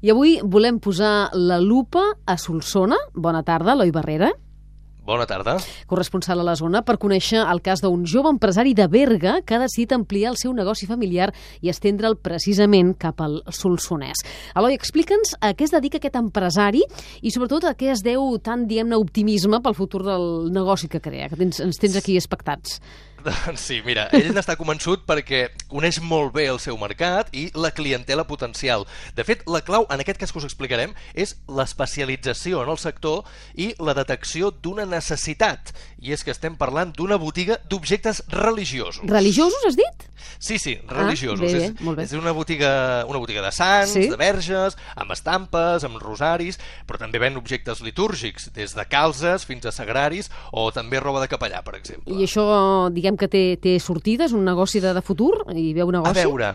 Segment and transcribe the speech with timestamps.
[0.00, 2.96] I avui volem posar la lupa a Solsona.
[3.12, 4.30] Bona tarda, Eloi Barrera.
[5.04, 5.56] Bona tarda.
[5.90, 9.60] Corresponsal a la zona per conèixer el cas d'un jove empresari de Berga que ha
[9.60, 11.28] decidit ampliar el seu negoci familiar
[11.60, 14.22] i estendre'l precisament cap al Solsonès.
[14.54, 16.84] Eloi, explica'ns a què es dedica aquest empresari
[17.20, 21.28] i sobretot a què es deu tant, diguem-ne, optimisme pel futur del negoci que crea,
[21.28, 22.78] que tens, ens tens aquí expectats.
[23.24, 27.70] Doncs sí, mira, ell n'està convençut perquè coneix molt bé el seu mercat i la
[27.76, 28.86] clientela potencial.
[29.16, 33.24] De fet, la clau, en aquest cas que us explicarem, és l'especialització en el sector
[33.54, 35.72] i la detecció d'una necessitat.
[36.00, 39.04] I és que estem parlant d'una botiga d'objectes religiosos.
[39.10, 40.06] Religiosos, has dit?
[40.40, 41.40] Sí, sí, religiosos.
[41.40, 42.04] Ah, bé, és, bé, molt bé.
[42.04, 44.06] és una botiga, una botiga de sants, Sí.
[44.08, 49.66] de verges, amb estampes, amb rosaris, però també ven objectes litúrgics, des de calzes fins
[49.66, 52.14] a sagraris o també roba de capellà, per exemple.
[52.14, 52.44] I això,
[52.92, 55.44] diguem que té, té sortida, és un negoci de, de futur?
[55.54, 56.20] Hi veu A negoci?
[56.20, 56.54] veure,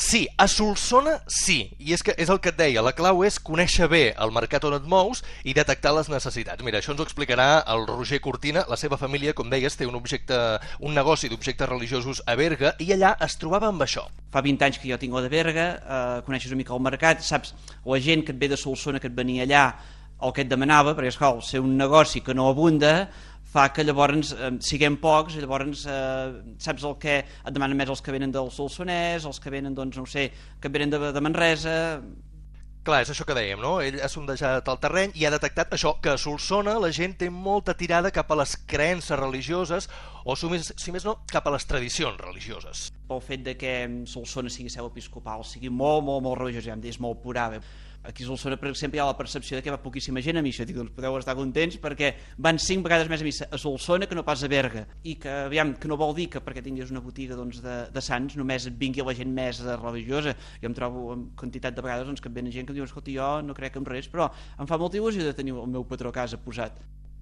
[0.00, 3.36] sí, a Solsona sí, i és que és el que et deia, la clau és
[3.38, 6.64] conèixer bé el mercat on et mous i detectar les necessitats.
[6.64, 9.94] Mira, això ens ho explicarà el Roger Cortina, la seva família, com deies, té un
[9.98, 10.38] objecte,
[10.80, 14.06] un negoci d'objectes religiosos a Berga i allà es trobava amb això.
[14.32, 17.52] fa 20 anys que jo tinc de Berga, eh, coneixes una mica el mercat, saps
[17.84, 19.74] la gent que et ve de Solsona, que et venia allà,
[20.22, 23.10] el que et demanava, perquè esclar, ser un negoci que no abunda,
[23.50, 27.90] fa que llavors eh, siguem pocs i llavors eh, saps el que et demanen més
[27.90, 30.28] els que venen del Solsonès, els que venen, doncs, no sé,
[30.60, 31.78] que venen de, de Manresa,
[32.80, 33.74] Clar, és això que dèiem, no?
[33.84, 37.28] Ell ha sondejat el terreny i ha detectat això, que a Solsona la gent té
[37.28, 39.90] molta tirada cap a les creences religioses
[40.24, 40.48] o, si
[40.94, 42.86] més no, cap a les tradicions religioses.
[43.10, 46.82] Pel fet de que Solsona sigui seu episcopal, sigui molt, molt, molt religiós, ja em
[46.84, 47.58] dius, molt purava.
[48.02, 50.42] Aquí a Solsona, per exemple, hi ha la percepció de que va poquíssima gent a
[50.42, 50.64] missa.
[50.64, 54.16] Dic, doncs podeu estar contents perquè van cinc vegades més a missa a Solsona que
[54.16, 54.86] no pas a Berga.
[55.04, 58.04] I que, aviam, que no vol dir que perquè tinguis una botiga doncs, de, de
[58.04, 60.32] sants només vingui la gent més religiosa.
[60.62, 62.88] Jo em trobo amb quantitat de vegades doncs, que em venen gent que em diu,
[62.88, 65.84] escolta, jo no crec en res, però em fa molta il·lusió de tenir el meu
[65.84, 66.80] patró a casa posat.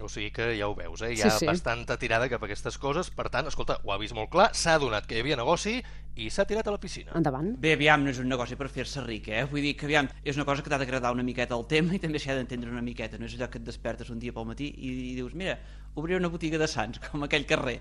[0.00, 1.12] O sigui que ja ho veus, eh?
[1.12, 1.46] Hi Sí, ha sí.
[1.48, 4.74] bastanta tirada cap a aquestes coses, per tant, escolta, ho ha vist molt clar, s'ha
[4.78, 5.76] adonat que hi havia negoci
[6.16, 7.12] i s'ha tirat a la piscina.
[7.16, 7.52] Endavant.
[7.60, 9.44] Bé, aviam, no és un negoci per fer-se ric, eh?
[9.50, 12.00] Vull dir que, aviam, és una cosa que t'ha d'agradar una miqueta el tema i
[12.02, 13.18] també s'ha d'entendre una miqueta.
[13.20, 15.58] No és allò que et despertes un dia pel matí i, i dius, mira,
[15.94, 17.78] obriré una botiga de sants, com aquell carrer.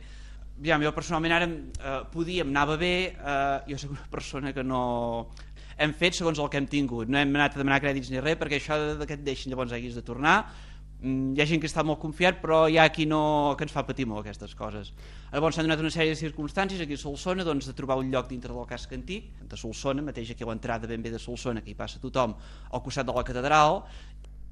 [0.60, 4.64] Aviam, jo personalment ara eh, podia, em anava bé, eh, jo soc una persona que
[4.64, 5.30] no...
[5.80, 8.36] Hem fet segons el que hem tingut, no hem anat a demanar crèdits ni res,
[8.36, 10.42] perquè això de, de que et deixin llavors haguis de tornar,
[11.00, 13.86] hi ha gent que està molt confiat però hi ha qui no, que ens fa
[13.88, 14.92] patir molt aquestes coses.
[15.32, 18.28] Llavors s'han donat una sèrie de circumstàncies aquí a Solsona doncs, de trobar un lloc
[18.28, 21.72] dintre del casc antic de Solsona, mateix aquí a l'entrada ben bé de Solsona que
[21.72, 23.84] hi passa tothom al costat de la catedral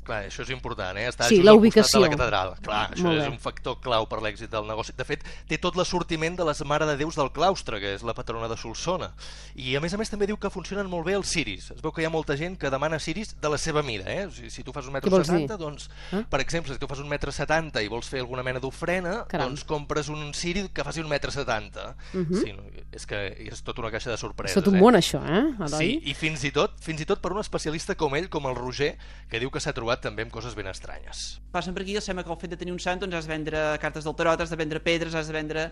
[0.07, 1.07] Clar, això és important, eh?
[1.12, 2.00] Està Sí, la ubicació.
[2.00, 2.53] de la catedral.
[2.63, 3.29] Clar, això és bé.
[3.29, 4.94] un factor clau per l'èxit del negoci.
[4.95, 8.13] De fet, té tot l'assortiment de les Mare de Déus del Claustre, que és la
[8.16, 9.12] patrona de Solsona.
[9.56, 11.72] I a més a més també diu que funcionen molt bé els ciris.
[11.75, 14.25] Es veu que hi ha molta gent que demana ciris de la seva mida, eh?
[14.28, 15.01] O sigui, si tu fas un dir?
[15.03, 16.24] 70, doncs, Eh?
[16.29, 19.63] per exemple, si tu fas un metre 70 i vols fer alguna mena d'ofrena, doncs
[19.66, 21.95] compres un ciri que faci un metre 70.
[22.13, 22.41] Mhm.
[22.44, 24.56] sí, no, és que és tota una caixa de sorpreses.
[24.56, 24.81] És tot un eh?
[24.81, 25.78] món, això, eh, Eloi?
[25.78, 28.56] Sí, i fins i tot fins i tot per un especialista com ell, com el
[28.56, 28.97] Roger,
[29.29, 31.39] que diu que s'ha trobat també amb coses ben estranyes.
[31.51, 33.33] passen per aquí i sembla que el fet de tenir un sant doncs has de
[33.33, 35.71] vendre cartes del tarot, has de vendre pedres, has de vendre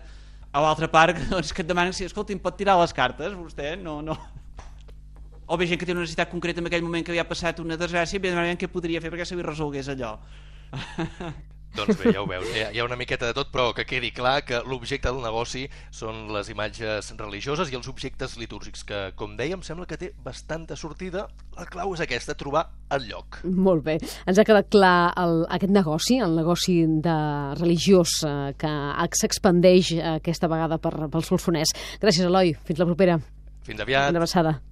[0.52, 3.76] a l'altra part doncs, que et demanen si, escolta, pot tirar les cartes, vostè?
[3.80, 4.16] No, no.
[5.46, 7.78] O bé gent que té una necessitat concreta en aquell moment que havia passat una
[7.78, 10.16] desgràcia i demanant què podria fer perquè se li resolgués allò.
[11.76, 13.84] Doncs bé, ja ho veus, hi ha, hi ha una miqueta de tot, però que
[13.88, 19.00] quedi clar que l'objecte del negoci són les imatges religioses i els objectes litúrgics, que,
[19.18, 21.26] com dèiem, sembla que té bastanta sortida.
[21.56, 22.66] La clau és aquesta, trobar
[22.96, 23.40] el lloc.
[23.44, 23.98] Molt bé.
[24.24, 27.16] Ens ha quedat clar el, aquest negoci, el negoci de
[27.60, 28.72] religiós eh, que
[29.20, 31.76] s'expandeix eh, aquesta vegada per, pel Solsonès.
[32.00, 32.56] Gràcies, Eloi.
[32.64, 33.20] Fins la propera.
[33.68, 34.14] Fins aviat.
[34.14, 34.56] Una abraçada.